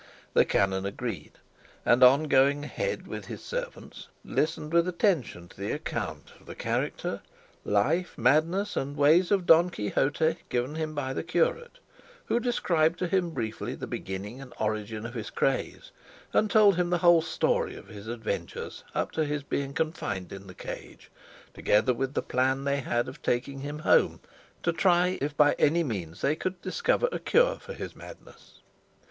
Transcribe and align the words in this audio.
The 0.33 0.45
canon 0.45 0.83
agreed, 0.87 1.33
and 1.85 2.01
going 2.01 2.57
on 2.57 2.63
ahead 2.63 3.05
with 3.07 3.25
his 3.27 3.43
servants, 3.45 4.07
listened 4.25 4.73
with 4.73 4.87
attention 4.87 5.47
to 5.49 5.55
the 5.61 5.71
account 5.73 6.33
of 6.39 6.47
the 6.47 6.55
character, 6.55 7.21
life, 7.63 8.17
madness, 8.17 8.75
and 8.75 8.97
ways 8.97 9.29
of 9.29 9.45
Don 9.45 9.69
Quixote, 9.69 10.37
given 10.49 10.73
him 10.73 10.95
by 10.95 11.13
the 11.13 11.21
curate, 11.21 11.77
who 12.25 12.39
described 12.39 12.97
to 12.97 13.07
him 13.07 13.29
briefly 13.29 13.75
the 13.75 13.85
beginning 13.85 14.41
and 14.41 14.55
origin 14.59 15.05
of 15.05 15.13
his 15.13 15.29
craze, 15.29 15.91
and 16.33 16.49
told 16.49 16.77
him 16.77 16.89
the 16.89 16.97
whole 17.05 17.21
story 17.21 17.75
of 17.75 17.87
his 17.89 18.07
adventures 18.07 18.83
up 18.95 19.11
to 19.11 19.23
his 19.23 19.43
being 19.43 19.71
confined 19.71 20.33
in 20.33 20.47
the 20.47 20.55
cage, 20.55 21.11
together 21.53 21.93
with 21.93 22.15
the 22.15 22.23
plan 22.23 22.63
they 22.63 22.79
had 22.79 23.07
of 23.07 23.21
taking 23.21 23.59
him 23.59 23.77
home 23.77 24.19
to 24.63 24.73
try 24.73 25.19
if 25.21 25.37
by 25.37 25.53
any 25.59 25.83
means 25.83 26.21
they 26.21 26.35
could 26.35 26.59
discover 26.63 27.07
a 27.11 27.19
cure 27.19 27.57
for 27.59 27.75
his 27.75 27.95
madness. 27.95 28.61